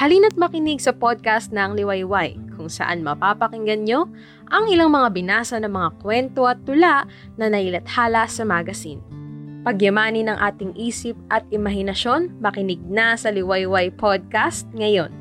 [0.00, 4.08] Halina't makinig sa podcast ng Liwayway kung saan mapapakinggan nyo
[4.48, 7.04] ang ilang mga binasa ng mga kwento at tula
[7.36, 9.04] na nailathala sa magazine.
[9.60, 15.19] Pagyamanin ng ating isip at imahinasyon, makinig na sa Liwayway Podcast ngayon.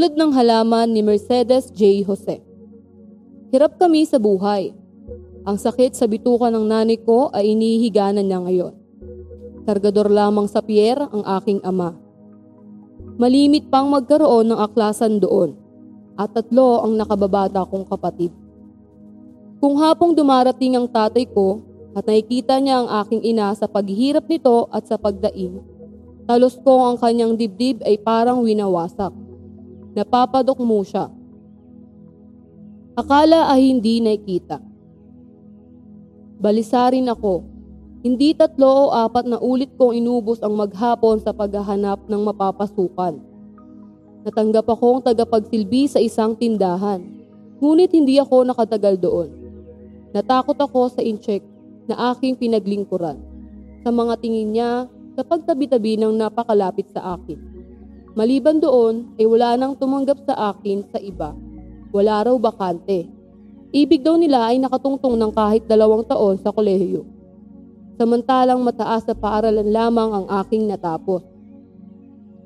[0.00, 2.00] Tulad ng halaman ni Mercedes J.
[2.08, 2.40] Jose.
[3.52, 4.72] Hirap kami sa buhay.
[5.44, 8.72] Ang sakit sa bituka ng nanay ko ay inihiganan niya ngayon.
[9.68, 12.00] Kargador lamang sa pier ang aking ama.
[13.20, 15.52] Malimit pang magkaroon ng aklasan doon
[16.16, 18.32] at tatlo ang nakababata kong kapatid.
[19.60, 21.60] Kung hapong dumarating ang tatay ko
[21.92, 25.60] at nakikita niya ang aking ina sa paghihirap nito at sa pagdaing,
[26.24, 29.28] talos ko ang kanyang dibdib ay parang winawasak.
[29.90, 31.10] Napapadok mo siya.
[32.94, 34.62] Akala ay hindi nakikita.
[36.38, 37.42] Balisarin ako.
[38.00, 43.20] Hindi tatlo o apat na ulit kong inubos ang maghapon sa paghahanap ng mapapasukan.
[44.24, 47.04] Natanggap akong tagapagsilbi sa isang tindahan.
[47.60, 49.28] Ngunit hindi ako nakatagal doon.
[50.16, 51.44] Natakot ako sa incheck
[51.84, 53.20] na aking pinaglingkuran.
[53.84, 57.59] Sa mga tingin niya sa pagtabi-tabi ng napakalapit sa akin.
[58.18, 61.30] Maliban doon ay wala nang tumanggap sa akin sa iba.
[61.94, 63.06] Wala raw bakante.
[63.70, 67.06] Ibig daw nila ay nakatungtong ng kahit dalawang taon sa kolehiyo.
[67.94, 71.22] Samantalang mataas sa paaralan lamang ang aking natapos.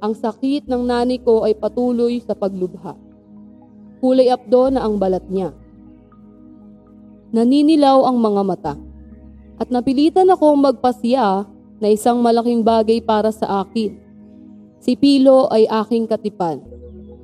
[0.05, 2.93] Ang sakit ng nani ko ay patuloy sa paglubha.
[4.05, 5.56] Kulay apdo na ang balat niya.
[7.33, 8.75] Naninilaw ang mga mata.
[9.56, 11.49] At napilitan akong magpasya
[11.81, 14.03] na isang malaking bagay para sa akin
[14.84, 16.61] Si Pilo ay aking katipan.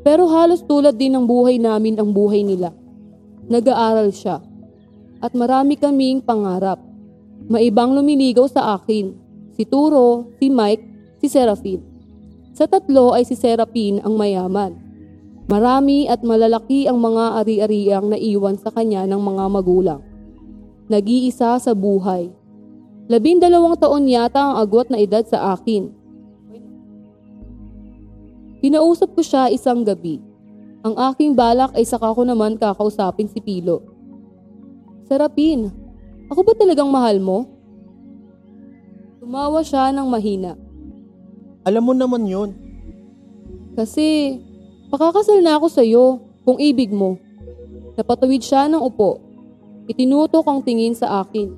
[0.00, 2.72] Pero halos tulad din ng buhay namin ang buhay nila.
[3.52, 4.40] Nag-aaral siya.
[5.20, 6.80] At marami kaming pangarap.
[7.52, 9.12] Maibang lumiligaw sa akin.
[9.52, 11.84] Si Turo, si Mike, si Serafin.
[12.56, 14.72] Sa tatlo ay si Serapin ang mayaman.
[15.44, 20.00] Marami at malalaki ang mga ari-ariang naiwan sa kanya ng mga magulang.
[20.88, 22.32] Nag-iisa sa buhay.
[23.12, 25.99] Labindalawang taon yata ang agwat na edad sa akin
[28.60, 30.20] Kinausap ko siya isang gabi.
[30.84, 33.84] Ang aking balak ay saka ko naman kakausapin si Pilo.
[35.08, 35.72] Sarapin,
[36.28, 37.48] ako ba talagang mahal mo?
[39.20, 40.56] Tumawa siya ng mahina.
[41.64, 42.50] Alam mo naman yun.
[43.76, 44.40] Kasi,
[44.88, 46.04] pakakasal na ako sa'yo
[46.44, 47.20] kung ibig mo.
[48.00, 49.20] Napatawid siya ng upo.
[49.84, 51.52] Itinutok ang tingin sa akin.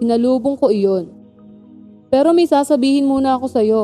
[0.00, 1.12] Sinalubong ko iyon.
[2.08, 3.82] Pero may sasabihin muna ako sa'yo.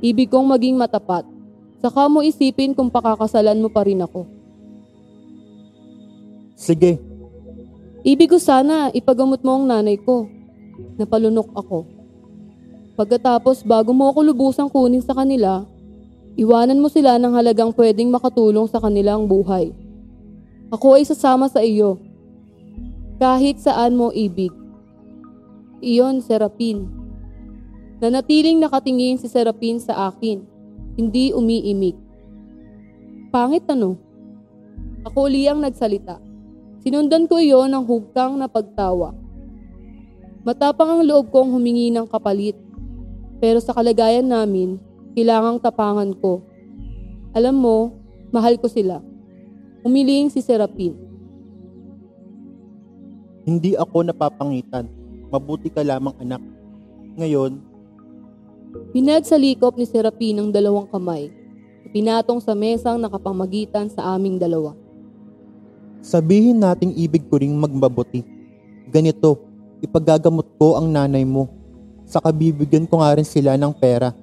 [0.00, 1.35] Ibig kong maging matapat.
[1.86, 4.26] Saka mo isipin kung pakakasalan mo pa rin ako.
[6.58, 6.98] Sige.
[8.02, 10.26] Ibig ko sana ipagamot mo ang nanay ko.
[10.98, 11.86] Napalunok ako.
[12.98, 15.62] Pagkatapos bago mo ako lubusang kunin sa kanila,
[16.34, 19.70] iwanan mo sila ng halagang pwedeng makatulong sa kanilang buhay.
[20.74, 22.02] Ako ay sasama sa iyo.
[23.22, 24.50] Kahit saan mo ibig.
[25.78, 26.90] Iyon, Serapin.
[28.02, 30.55] Nanatiling nakatingin si Serapin sa akin
[30.96, 31.96] hindi umiimik.
[33.28, 34.00] Pangit ano?
[35.04, 36.18] Ako uli ang nagsalita.
[36.80, 39.12] Sinundan ko iyon ng hugkang na pagtawa.
[40.42, 42.56] Matapang ang loob kong humingi ng kapalit.
[43.36, 44.80] Pero sa kalagayan namin,
[45.12, 46.40] kailangang tapangan ko.
[47.36, 47.76] Alam mo,
[48.32, 49.04] mahal ko sila.
[49.84, 50.96] Umiling si Serapin.
[53.44, 54.88] Hindi ako napapangitan.
[55.28, 56.42] Mabuti ka lamang anak.
[57.20, 57.75] Ngayon,
[58.92, 61.28] Pinagsalikop ni Serapin ang dalawang kamay.
[61.92, 64.76] Pinatong sa mesang nakapamagitan sa aming dalawa.
[66.04, 68.22] Sabihin nating ibig ko ring magmabuti.
[68.92, 69.42] Ganito,
[69.82, 71.50] ipagagamot ko ang nanay mo.
[72.06, 74.14] Sa kabibigyan ko nga rin sila ng pera.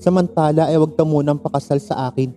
[0.00, 2.32] Samantala ay huwag ka munang pakasal sa akin.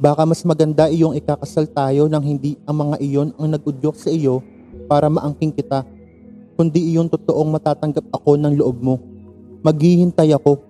[0.00, 4.40] Baka mas maganda iyong ikakasal tayo nang hindi ang mga iyon ang nagudyok sa iyo
[4.88, 5.84] para maangking kita,
[6.56, 8.96] kundi iyong totoong matatanggap ako ng loob mo.
[9.60, 10.69] Maghihintay ako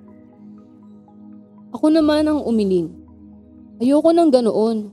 [1.70, 2.90] ako naman ang umiling.
[3.78, 4.90] Ayoko ng ganoon.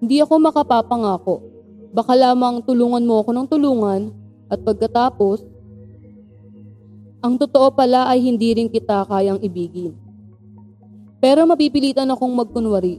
[0.00, 1.40] Hindi ako makapapangako.
[1.96, 4.00] Baka lamang tulungan mo ako ng tulungan
[4.52, 5.42] at pagkatapos,
[7.20, 9.92] ang totoo pala ay hindi rin kita kayang ibigin.
[11.20, 12.96] Pero mapipilitan akong magkunwari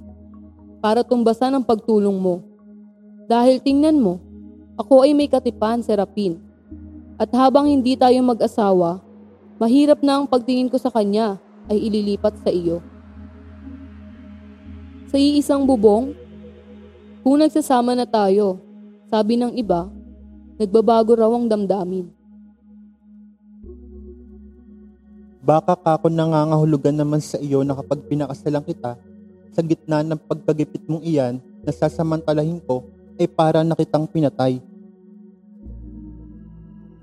[0.78, 2.46] para tumbasan ang pagtulong mo.
[3.26, 4.22] Dahil tingnan mo,
[4.78, 6.38] ako ay may katipan, Serapin.
[7.22, 9.02] At habang hindi tayo mag-asawa,
[9.62, 11.38] mahirap na ang pagtingin ko sa kanya
[11.70, 12.82] ay ililipat sa iyo.
[15.12, 16.16] Sa iisang bubong,
[17.20, 18.64] kung nagsasama na tayo,
[19.12, 19.92] sabi ng iba,
[20.56, 22.08] nagbabago raw ang damdamin.
[25.44, 28.96] Baka kako nangangahulugan naman sa iyo na kapag pinakasalang kita,
[29.52, 32.88] sa gitna ng pagkagipit mong iyan na sasamantalahin ko
[33.20, 34.64] ay para na kitang pinatay.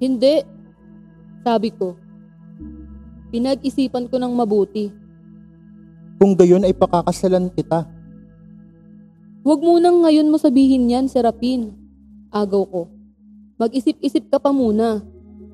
[0.01, 0.49] Hindi,
[1.45, 1.93] sabi ko.
[3.29, 4.89] Pinag-isipan ko ng mabuti.
[6.17, 7.98] Kung gayon ay pakakasalan kita.
[9.49, 11.73] Huwag mo nang ngayon mo sabihin yan, Serapin.
[12.29, 12.83] Agaw ko.
[13.57, 15.01] Mag-isip-isip ka pa muna.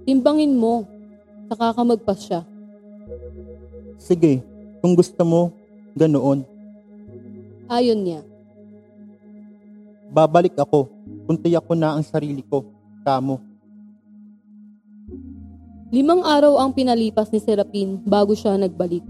[0.02, 0.82] Timbangin mo.
[1.46, 2.42] Saka ka magpasya.
[3.94, 4.42] Sige,
[4.82, 5.54] kung gusto mo,
[5.94, 6.42] ganoon.
[7.70, 8.26] Ayon niya.
[10.10, 10.90] Babalik ako
[11.30, 12.66] kung tiyak ko na ang sarili ko,
[13.06, 13.38] kamo.
[15.94, 19.06] Limang araw ang pinalipas ni Serapin bago siya nagbalik.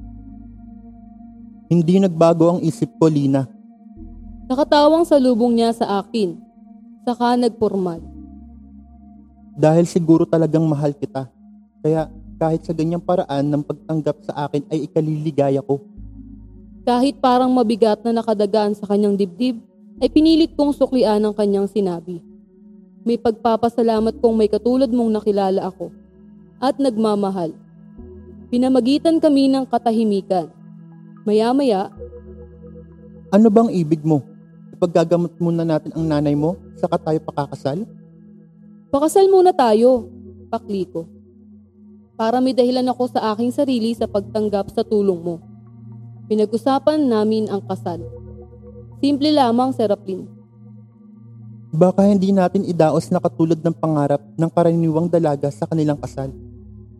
[1.73, 3.49] Hindi nagbago ang isip ko, Lina.
[4.45, 6.37] Nakatawang sa lubong niya sa akin.
[7.09, 8.01] Saka nagpormal.
[9.57, 11.31] Dahil siguro talagang mahal kita.
[11.81, 15.81] Kaya kahit sa ganyang paraan ng pagtanggap sa akin ay ikaliligaya ko.
[16.85, 19.57] Kahit parang mabigat na nakadagaan sa kanyang dibdib,
[20.03, 22.21] ay pinilit kong suklian ang kanyang sinabi.
[23.07, 25.89] May pagpapasalamat kong may katulad mong nakilala ako
[26.61, 27.57] at nagmamahal.
[28.53, 30.53] Pinamagitan kami ng katahimikan.
[31.25, 31.89] Maya-maya,
[33.33, 34.34] Ano bang ibig mo?
[34.85, 37.89] Ipaggagamot muna natin ang nanay mo, saka tayo pakakasal?
[38.93, 40.13] pakasal muna tayo,
[40.53, 41.09] pakli ko.
[42.21, 45.41] Para may dahilan ako sa aking sarili sa pagtanggap sa tulong mo.
[46.29, 48.05] Pinag-usapan namin ang kasal.
[49.01, 50.29] Simple lamang, Serapin.
[51.73, 56.29] Baka hindi natin idaos na katulad ng pangarap ng karaniwang dalaga sa kanilang kasal.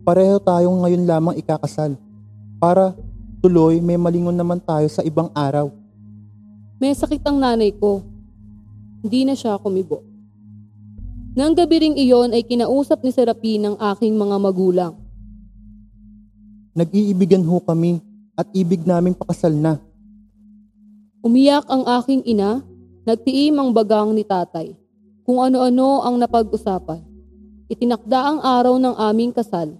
[0.01, 1.93] Pareho tayong ngayon lamang ikakasal.
[2.57, 2.97] Para
[3.45, 5.84] tuloy may malingon naman tayo sa ibang araw.
[6.85, 8.05] May sakit ang nanay ko.
[9.01, 10.05] Hindi na siya kumibo.
[11.33, 14.93] Nang gabi ring iyon ay kinausap ni Serapin ang aking mga magulang.
[16.77, 18.05] Nag-iibigan ho kami
[18.37, 19.81] at ibig naming pakasal na.
[21.25, 22.61] Umiyak ang aking ina,
[23.01, 24.77] nagtiim ang bagang ni tatay.
[25.25, 27.01] Kung ano-ano ang napag-usapan.
[27.65, 29.73] Itinakda ang araw ng aming kasal.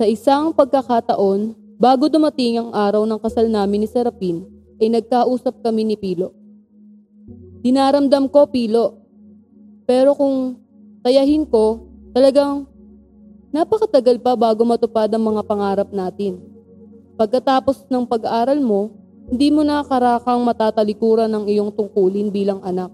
[0.00, 5.86] Sa isang pagkakataon, bago dumating ang araw ng kasal namin ni Serapin, ay nagkausap kami
[5.86, 6.34] ni Pilo.
[7.64, 9.00] Dinaramdam ko, Pilo.
[9.88, 10.60] Pero kung
[11.04, 12.68] tayahin ko, talagang
[13.54, 16.40] napakatagal pa bago matupad ang mga pangarap natin.
[17.14, 18.90] Pagkatapos ng pag-aaral mo,
[19.30, 22.92] hindi mo na karakang matatalikuran ng iyong tungkulin bilang anak,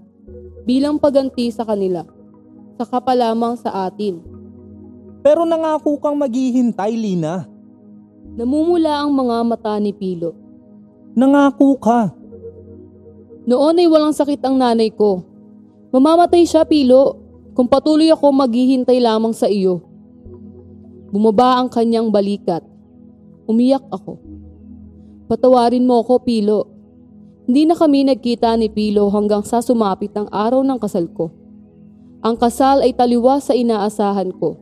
[0.63, 2.07] bilang paganti sa kanila,
[2.79, 4.23] saka pa lamang sa atin.
[5.21, 7.45] Pero nangako kang maghihintay, Lina.
[8.39, 10.33] Namumula ang mga mata ni Pilo.
[11.19, 12.15] Nangako ka.
[13.51, 15.27] Noon ay walang sakit ang nanay ko.
[15.91, 17.19] Mamamatay siya, Pilo,
[17.57, 19.83] kung patuloy ako maghihintay lamang sa iyo.
[21.11, 22.63] Bumaba ang kanyang balikat.
[23.51, 24.23] Umiyak ako.
[25.27, 26.71] Patawarin mo ako, Pilo.
[27.51, 31.35] Hindi na kami nagkita ni Pilo hanggang sa sumapit ang araw ng kasal ko.
[32.23, 34.55] Ang kasal ay taliwas sa inaasahan ko.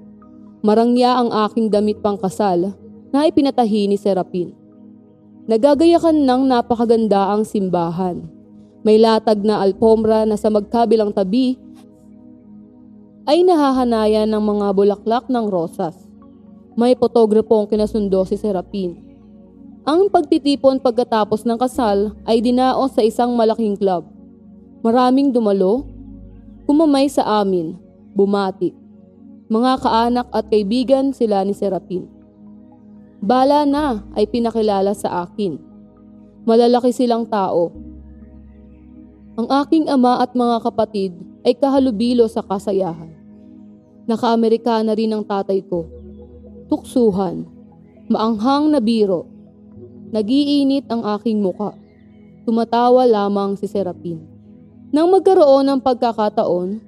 [0.65, 2.73] Marangya ang aking damit pang kasal
[3.13, 4.57] na ipinatahi ni Serapin.
[5.49, 8.21] Nagagayakan ng napakaganda ang simbahan.
[8.85, 11.57] May latag na alpombra na sa magkabilang tabi
[13.25, 15.97] ay nahahanayan ng mga bulaklak ng rosas.
[16.77, 19.01] May potograpong kinasundo si Serapin.
[19.89, 24.05] Ang pagtitipon pagkatapos ng kasal ay dinaos sa isang malaking club.
[24.85, 25.89] Maraming dumalo,
[26.69, 27.73] kumamay sa amin,
[28.13, 28.77] bumati.
[29.49, 32.18] Mga kaanak at kaibigan sila ni Serapin.
[33.19, 35.59] Bala na ay pinakilala sa akin.
[36.47, 37.75] Malalaki silang tao.
[39.39, 43.11] Ang aking ama at mga kapatid ay kahalubilo sa kasayahan.
[44.09, 45.85] Naka-Amerikana rin ang tatay ko.
[46.71, 47.45] Tuksuhan.
[48.09, 49.29] Maanghang na biro.
[50.15, 51.77] Nagiinit ang aking muka.
[52.49, 54.25] Tumatawa lamang si Serapin.
[54.89, 56.81] Nang magkaroon ng pagkakataon,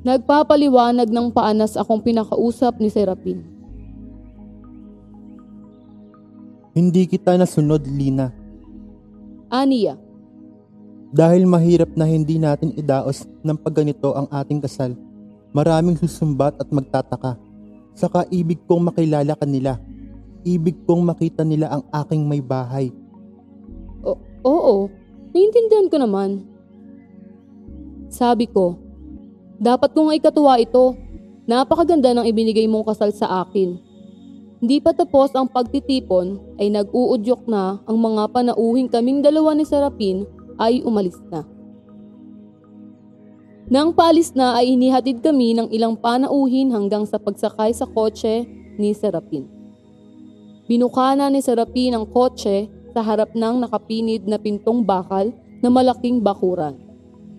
[0.00, 3.59] nagpapaliwanag ng paanas akong pinakausap ni Serapin.
[6.70, 8.30] Hindi kita nasunod, Lina.
[9.50, 9.98] Aniya,
[11.10, 14.94] Dahil mahirap na hindi natin idaos ng pagganito ang ating kasal.
[15.50, 17.34] Maraming susumbat at magtataka.
[17.98, 19.74] Saka ibig kong makilala kanila.
[20.46, 22.94] Ibig kong makita nila ang aking may bahay.
[24.46, 24.86] Oo,
[25.34, 26.46] naiintindihan ko naman.
[28.06, 28.78] Sabi ko,
[29.58, 30.94] dapat kong ikatuwa ito.
[31.50, 33.89] Napakaganda ng ibinigay mong kasal sa akin.
[34.60, 40.28] Hindi pa tapos ang pagtitipon ay nag-uudyok na ang mga panauhing kaming dalawa ni Sarapin
[40.60, 41.48] ay umalis na.
[43.72, 48.44] Nang paalis na ay inihatid kami ng ilang panauhin hanggang sa pagsakay sa kotse
[48.76, 49.48] ni Serapin.
[50.68, 55.32] Binukana ni Serapin ang kotse sa harap ng nakapinid na pintong bakal
[55.64, 56.76] na malaking bakuran.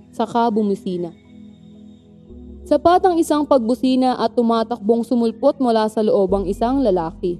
[0.09, 1.20] Saka bumisina.
[2.71, 7.35] Sapat ang isang pagbusina at tumatakbong sumulpot mula sa loob ang isang lalaki.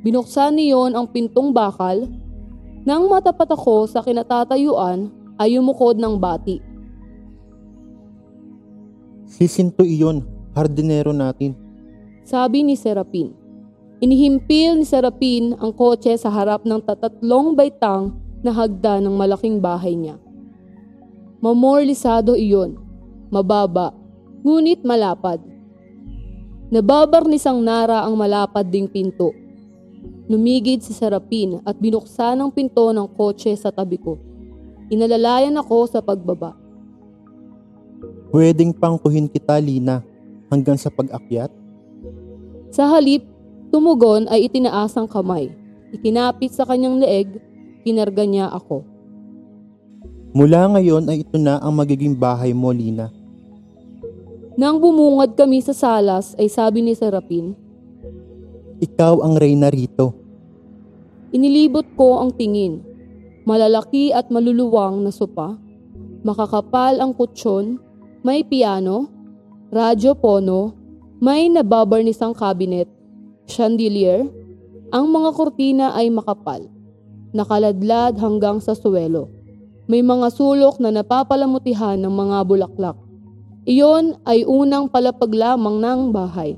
[0.00, 2.08] Binuksan niyon ang pintong bakal.
[2.88, 6.64] Nang matapat ako sa kinatatayuan ay umukod ng bati.
[9.28, 10.24] Sisinto iyon,
[10.56, 11.52] hardinero natin.
[12.24, 13.36] Sabi ni Serapin.
[14.00, 19.92] Inihimpil ni Serapin ang kotse sa harap ng tatatlong baitang na hagda ng malaking bahay
[19.92, 20.16] niya.
[21.44, 22.80] Mamorlisado iyon,
[23.28, 23.97] mababa,
[24.42, 25.42] ngunit malapad.
[26.68, 29.32] Nababarnisang nara ang malapad ding pinto.
[30.28, 34.20] Lumigid si Serapin at binuksan ang pinto ng kotse sa tabi ko.
[34.92, 36.52] Inalalayan ako sa pagbaba.
[38.28, 40.04] Pwedeng pangkuhin kita, Lina,
[40.52, 41.48] hanggang sa pag-akyat?
[42.68, 43.24] Sa halip,
[43.72, 45.48] tumugon ay itinaas ang kamay.
[45.96, 47.40] Ikinapit sa kanyang leeg,
[47.88, 48.84] kinarga niya ako.
[50.36, 53.08] Mula ngayon ay ito na ang magiging bahay mo, Lina.
[54.58, 57.54] Nang bumungad kami sa salas ay sabi ni Serapin,
[58.82, 60.18] Ikaw ang reyna rito.
[61.30, 62.82] inilibot ko ang tingin.
[63.46, 65.54] Malalaki at maluluwang na sopa.
[66.26, 67.78] Makakapal ang kutsyon,
[68.26, 69.06] may piano,
[69.70, 70.74] radyo pono,
[71.22, 72.90] may nababarnisang cabinet,
[73.46, 74.26] chandelier,
[74.90, 76.66] ang mga kurtina ay makapal,
[77.30, 79.30] nakaladlad hanggang sa suwelo.
[79.86, 83.07] May mga sulok na napapalamutihan ng mga bulaklak.
[83.68, 86.56] Iyon ay unang palapag lamang ng bahay.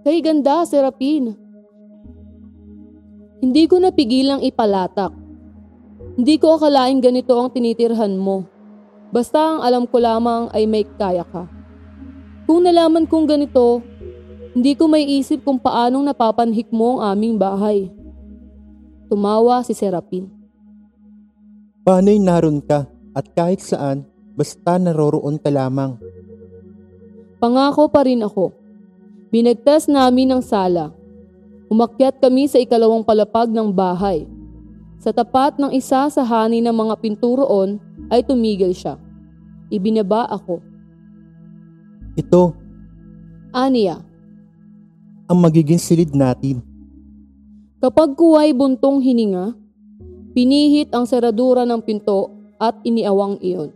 [0.00, 1.36] Kay ganda, Serapin.
[3.44, 5.12] Hindi ko napigilang ipalatak.
[6.16, 8.48] Hindi ko akalain ganito ang tinitirhan mo.
[9.12, 11.44] Basta ang alam ko lamang ay may kaya ka.
[12.48, 13.84] Kung nalaman kong ganito,
[14.56, 17.92] hindi ko may isip kung paanong napapanhik mo ang aming bahay.
[19.12, 20.26] Tumawa si Serapin.
[21.84, 25.96] Paano'y naroon ka at kahit saan, basta naroroon ka lamang.
[27.40, 28.52] Pangako pa rin ako.
[29.32, 30.92] Binagtas namin ang sala.
[31.70, 34.26] Umakyat kami sa ikalawang palapag ng bahay.
[35.00, 37.80] Sa tapat ng isa sa hani ng mga pinturoon
[38.12, 39.00] ay tumigil siya.
[39.70, 40.60] Ibinaba ako.
[42.18, 42.60] Ito
[43.50, 43.98] Aniya,
[45.26, 46.62] ang magiging silid natin.
[47.82, 49.58] kapag kuway buntong hininga,
[50.38, 52.30] pinihit ang seradura ng pinto
[52.62, 53.74] at iniawang iyon.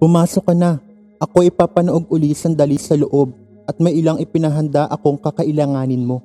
[0.00, 0.80] Pumasok ka na.
[1.20, 3.36] Ako ipapanoog uli sandali sa loob
[3.68, 6.24] at may ilang ipinahanda akong kakailanganin mo.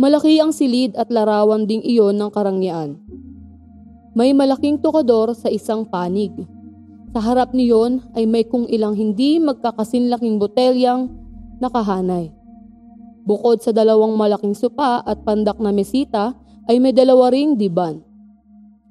[0.00, 2.96] Malaki ang silid at larawan ding iyon ng karangyaan.
[4.16, 6.32] May malaking tukador sa isang panig.
[7.12, 11.12] Sa harap niyon ay may kung ilang hindi magkakasinlaking botelyang
[11.60, 12.32] nakahanay.
[13.28, 16.32] Bukod sa dalawang malaking sopa at pandak na mesita
[16.64, 18.07] ay may dalawa ring diban.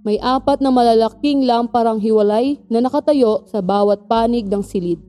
[0.06, 5.02] May apat na malalaking lamparang hiwalay na nakatayo sa bawat panig ng silid.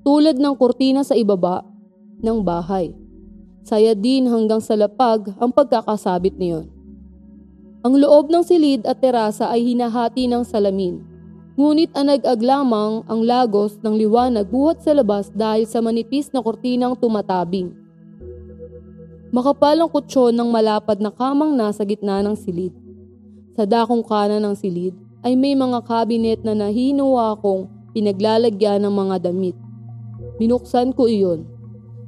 [0.00, 1.60] Tulad ng kurtina sa ibaba
[2.24, 2.96] ng bahay.
[3.60, 6.72] Saya din hanggang sa lapag ang pagkakasabit niyon.
[7.80, 11.00] Ang loob ng silid at terasa ay hinahati ng salamin.
[11.60, 16.96] Ngunit anag-ag lamang ang lagos ng liwanag buhat sa labas dahil sa manipis na kurtinang
[16.96, 17.76] tumatabing.
[19.30, 22.72] Makapal ang kutsyon ng malapad na kamang nasa gitna ng silid.
[23.60, 29.28] Sa dakong kanan ng silid ay may mga kabinet na nahinuwa kong pinaglalagyan ng mga
[29.28, 29.52] damit.
[30.40, 31.44] Binuksan ko iyon.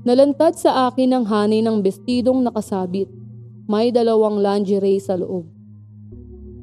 [0.01, 3.05] Nalantad sa akin ang hanay ng bestidong nakasabit.
[3.69, 5.45] May dalawang lingerie sa loob.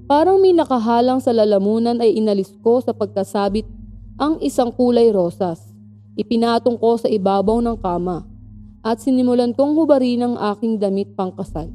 [0.10, 3.70] Parang may nakahalang sa lalamunan ay inalis ko sa pagkasabit
[4.18, 5.70] ang isang kulay rosas.
[6.18, 8.26] Ipinatong ko sa ibabaw ng kama
[8.82, 11.70] at sinimulan kong hubarin ang aking damit pangkasal.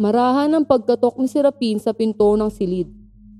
[0.00, 2.88] Marahan ang pagkatok ni Serapin sa pinto ng silid.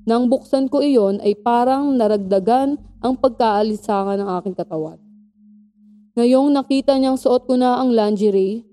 [0.05, 5.01] Nang buksan ko iyon ay parang naragdagan ang pagkaalisangan ng aking katawan.
[6.21, 8.69] Ngayong nakita niyang suot ko na ang lingerie,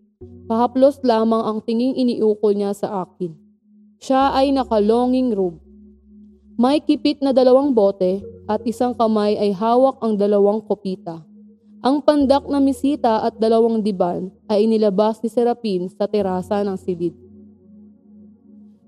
[0.51, 3.31] pahaplos lamang ang tinging iniukol niya sa akin.
[4.03, 5.63] Siya ay nakalonging robe.
[6.59, 8.19] May kipit na dalawang bote
[8.51, 11.23] at isang kamay ay hawak ang dalawang kopita.
[11.87, 17.26] Ang pandak na misita at dalawang diban ay inilabas ni Serapin sa terasa ng silid.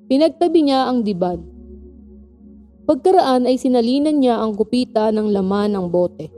[0.09, 1.45] Pinagtabi niya ang diban.
[2.89, 6.33] Pagkaraan ay sinalinan niya ang kupita ng laman ng bote.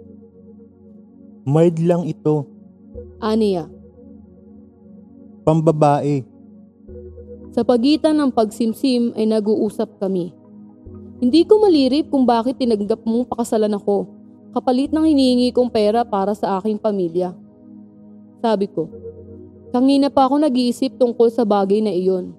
[1.48, 2.46] Mild lang ito.
[3.24, 3.72] Aniya,
[5.42, 6.22] Pambabae.
[7.50, 10.30] Sa pagitan ng pagsimsim ay nag-uusap kami.
[11.18, 14.06] Hindi ko malirip kung bakit tinanggap mong pakasalan ako,
[14.54, 17.34] kapalit ng hinihingi kong pera para sa aking pamilya.
[18.38, 18.86] Sabi ko,
[19.74, 22.38] kangina pa ako nag-iisip tungkol sa bagay na iyon.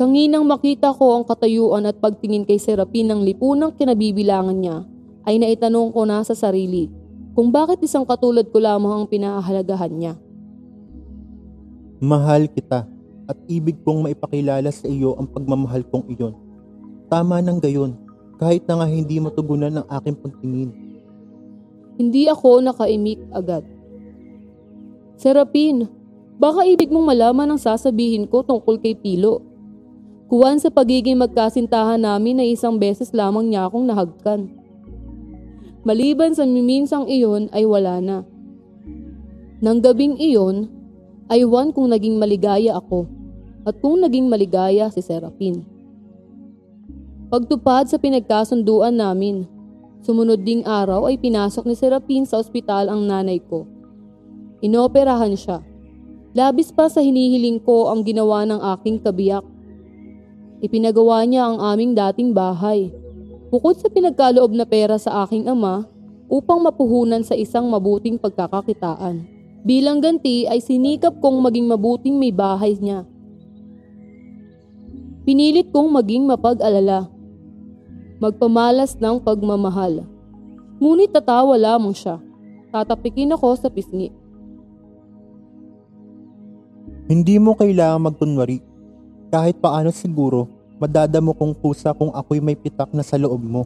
[0.00, 4.88] Kanginang makita ko ang katayuan at pagtingin kay Serapin ng lipunang kinabibilangan niya,
[5.28, 6.88] ay naitanong ko na sa sarili
[7.36, 10.14] kung bakit isang katulad ko lamang ang pinahahalagahan niya.
[12.00, 12.88] Mahal kita
[13.28, 16.32] at ibig kong maipakilala sa iyo ang pagmamahal kong iyon.
[17.12, 17.92] Tama ng gayon,
[18.40, 20.70] kahit na nga hindi matugunan ng aking pagtingin.
[22.00, 23.68] Hindi ako nakaimik agad.
[25.20, 25.84] Serapin,
[26.40, 29.49] baka ibig mong malaman ang sasabihin ko tungkol kay Pilo.
[30.30, 34.46] Kuwan sa pagiging magkasintahan namin na isang beses lamang niya akong nahagkan.
[35.82, 38.22] Maliban sa miminsang iyon ay wala na.
[39.58, 40.70] Nang gabing iyon,
[41.26, 43.10] aywan kung naging maligaya ako
[43.66, 45.66] at kung naging maligaya si Serapin.
[47.26, 49.50] Pagtupad sa pinagkasunduan namin,
[50.06, 53.66] sumunod ding araw ay pinasok ni Serapin sa ospital ang nanay ko.
[54.62, 55.58] Inoperahan siya.
[56.38, 59.42] Labis pa sa hinihiling ko ang ginawa ng aking kabiyak.
[60.60, 62.92] Ipinagawa niya ang aming dating bahay.
[63.48, 65.88] Bukod sa pinagkaloob na pera sa aking ama
[66.30, 69.24] upang mapuhunan sa isang mabuting pagkakakitaan.
[69.66, 73.08] Bilang ganti ay sinikap kong maging mabuting may bahay niya.
[75.24, 77.08] Pinilit kong maging mapag-alala.
[78.20, 80.04] Magpamalas ng pagmamahal.
[80.80, 82.20] Ngunit tatawa lamang siya.
[82.72, 84.12] Tatapikin ako sa pisngi.
[87.10, 88.69] Hindi mo kailangang magkunwari.
[89.30, 90.50] Kahit paano siguro,
[90.82, 93.62] madadamo kong kusa kung ako'y may pitak na sa loob mo.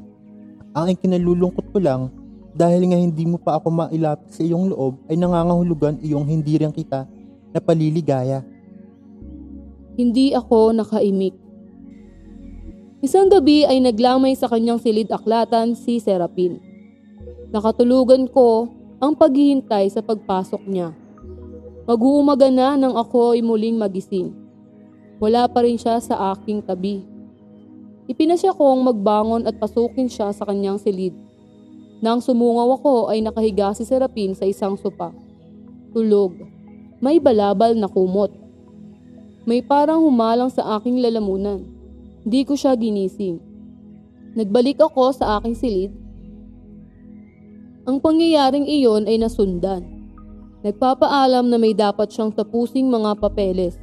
[0.76, 2.12] Ang ikinalulungkot ko lang,
[2.52, 6.68] dahil nga hindi mo pa ako mailapit sa iyong loob, ay nangangahulugan iyong hindi rin
[6.68, 7.08] kita
[7.48, 8.44] na paliligaya.
[9.96, 11.32] Hindi ako nakaimik.
[13.00, 16.60] Isang gabi ay naglamay sa kanyang silid aklatan si Serapin.
[17.56, 18.68] Nakatulugan ko
[19.00, 20.92] ang paghihintay sa pagpasok niya.
[21.88, 24.43] Mag-uumaga na nang ako ay muling magising.
[25.22, 27.06] Wala pa rin siya sa aking tabi.
[28.04, 31.16] Ipinasya kong magbangon at pasukin siya sa kanyang silid.
[32.04, 35.14] Nang sumungaw ako ay nakahiga si Serapin sa isang sopa.
[35.96, 36.36] Tulog.
[37.00, 38.28] May balabal na kumot.
[39.48, 41.64] May parang humalang sa aking lalamunan.
[42.24, 43.40] Di ko siya ginising.
[44.34, 45.92] Nagbalik ako sa aking silid.
[47.84, 49.84] Ang pangyayaring iyon ay nasundan.
[50.64, 53.76] Nagpapaalam na may dapat siyang tapusing mga papeles.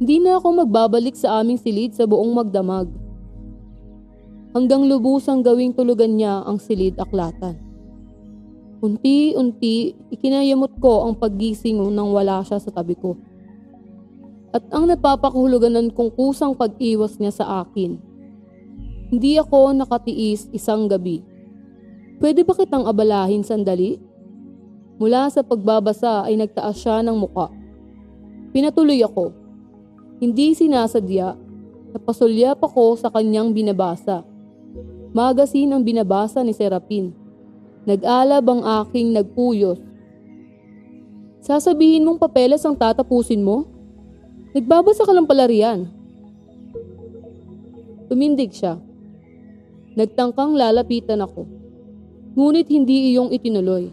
[0.00, 2.88] Hindi na ako magbabalik sa aming silid sa buong magdamag.
[4.56, 7.60] Hanggang lubusang gawing tulugan niya ang silid aklatan.
[8.80, 13.20] Unti-unti, ikinayamot ko ang paggising nang wala siya sa tabi ko
[14.50, 17.98] at ang napapakahuluganan kong kusang pag-iwas niya sa akin.
[19.10, 21.22] Hindi ako nakatiis isang gabi.
[22.18, 23.98] Pwede ba kitang abalahin sandali?
[25.00, 27.48] Mula sa pagbabasa ay nagtaas siya ng muka.
[28.52, 29.32] Pinatuloy ako.
[30.20, 31.32] Hindi sinasadya,
[31.96, 34.20] napasulyap ako sa kanyang binabasa.
[35.16, 37.16] Magasin ang binabasa ni Serapin.
[37.88, 39.80] Nag-alab ang aking nagpuyos.
[41.40, 43.64] Sasabihin mong papeles ang tatapusin mo?
[44.52, 45.88] Nagbabasa ka lang pala riyan.
[48.12, 48.76] Tumindig siya.
[49.96, 51.48] Nagtangkang lalapitan ako.
[52.36, 53.88] Ngunit hindi iyong itinuloy.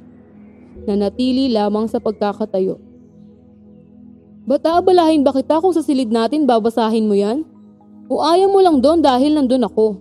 [0.83, 2.86] Nanatili lamang sa pagkakatayo.
[4.47, 7.43] Ba't aabalahin ba kita kung sa silid natin babasahin mo yan?
[8.07, 9.99] O ayaw mo lang doon dahil nandun ako?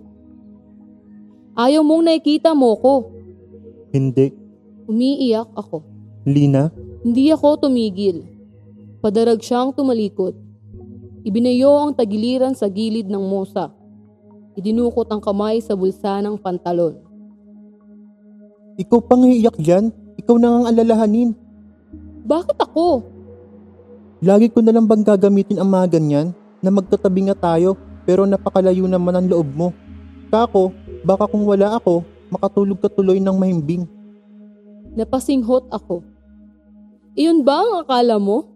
[1.59, 3.11] Ayaw mong nakikita mo ko.
[3.91, 4.31] Hindi.
[4.87, 5.83] Umiiyak ako.
[6.23, 6.71] Lina,
[7.03, 8.23] Hindi ako tumigil.
[9.03, 10.35] Padarag siyang tumalikod.
[11.27, 13.67] Ibinayo ang tagiliran sa gilid ng mosa.
[14.55, 16.95] Idinukot ang kamay sa bulsa ng pantalon.
[18.79, 19.91] ikaw pang iiyak dyan.
[20.17, 21.29] Ikaw na ngang alalahanin.
[22.23, 23.16] Bakit ako?
[24.17, 28.89] Lagi ko na lang bang gagamitin ang mga ganyan na magtatabi nga tayo pero napakalayo
[28.89, 29.69] naman ang loob mo.
[30.33, 30.73] Kako,
[31.05, 32.01] baka kung wala ako,
[32.33, 33.85] makatulog ka tuloy ng mahimbing.
[34.97, 36.01] Napasinghot ako.
[37.13, 38.49] Iyon ba ang akala mo?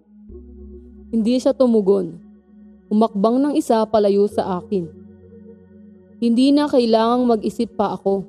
[1.13, 2.17] Hindi siya tumugon.
[2.89, 4.89] Umakbang ng isa palayo sa akin.
[6.17, 8.25] Hindi na kailangang mag-isip pa ako.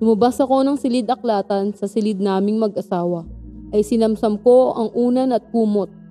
[0.00, 3.28] Lumabas ako ng silid aklatan sa silid naming mag-asawa.
[3.76, 6.05] Ay sinamsam ko ang unan at kumot.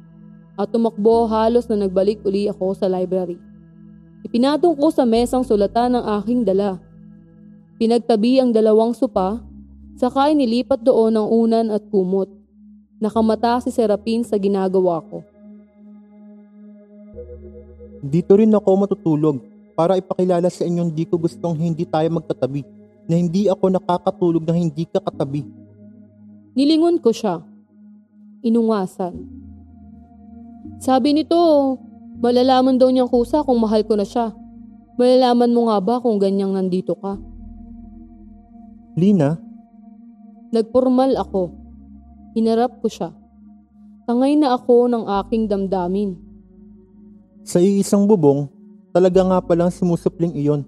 [0.56, 3.36] At tumakbo halos na nagbalik uli ako sa library.
[4.24, 6.80] Ipinatong ko sa mesang sulatan ng aking dala.
[7.76, 9.44] Pinagtabi ang dalawang sopa,
[10.00, 12.32] saka nilipat doon ang unan at kumot.
[12.98, 15.22] Nakamata si Serapin sa ginagawa ko.
[18.00, 19.38] Dito rin ako matutulog
[19.76, 22.64] para ipakilala sa inyong di ko gustong hindi tayo magkatabi
[23.06, 25.46] na hindi ako nakakatulog na hindi ka katabi.
[26.56, 27.44] Nilingon ko siya.
[28.42, 29.45] Inungasan.
[30.80, 31.36] Sabi nito,
[32.20, 34.36] malalaman daw niyang kusa kung mahal ko na siya.
[34.96, 37.20] Malalaman mo nga ba kung ganyang nandito ka?
[38.96, 39.46] Lina,
[40.56, 41.52] Nagpormal ako.
[42.32, 43.12] Hinarap ko siya.
[44.08, 46.16] Tangay na ako ng aking damdamin.
[47.46, 48.50] sa iisang bubong,
[48.90, 50.64] talaga nga palang simusupling iyon.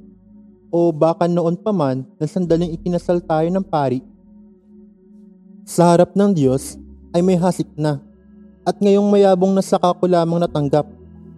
[0.70, 4.04] O baka noon pa man na sandaling ikinasal tayo ng pari.
[5.64, 6.76] Sa harap ng Diyos
[7.16, 8.04] ay may hasik na.
[8.68, 10.84] At ngayong mayabong na saka ko lamang natanggap.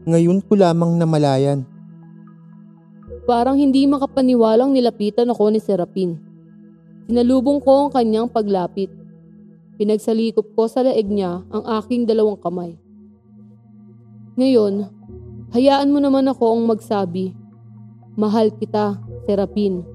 [0.10, 1.62] Ngayon ko lamang namalayan.
[3.30, 6.18] Parang hindi makapaniwalang nilapitan ako ni Serapin.
[7.06, 8.90] Sinalubong ko ang kanyang paglapit.
[9.78, 12.74] Pinagsalikop ko sa leeg niya ang aking dalawang kamay.
[14.34, 14.90] Ngayon,
[15.54, 17.38] hayaan mo naman ako ang magsabi,
[18.18, 18.98] Mahal kita,
[19.30, 19.86] Serapin.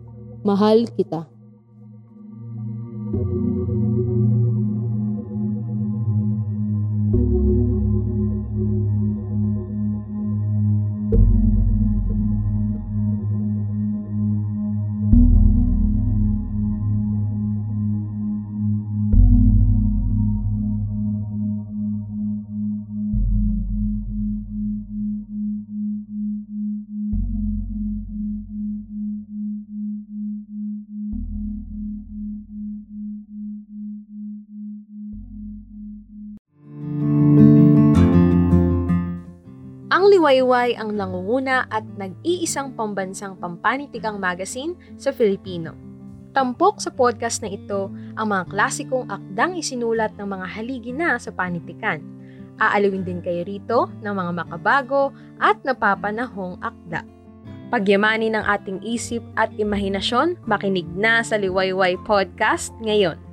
[0.47, 1.34] Mahal kita.
[40.25, 45.77] Ang Liwayway ang nangunguna at nag-iisang pambansang pampanitikang magazine sa Filipino.
[46.33, 51.29] Tampok sa podcast na ito ang mga klasikong akdang isinulat ng mga haligi na sa
[51.29, 52.01] panitikan.
[52.57, 55.13] Aalawin din kayo rito ng mga makabago
[55.45, 57.05] at napapanahong akda.
[57.69, 63.24] Pagyamanin ng ating isip at imahinasyon, makinig na sa Liwayway Podcast ngayon.